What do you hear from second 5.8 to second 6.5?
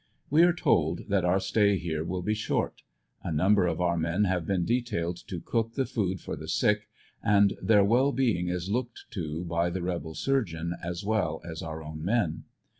food for the